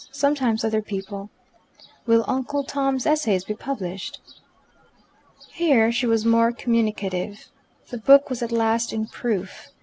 [0.11, 1.29] Sometimes other people."
[2.07, 4.19] "Will Uncle Tony's Essays be published?"
[5.53, 7.49] Here she was more communicative.
[7.91, 9.67] The book was at last in proof.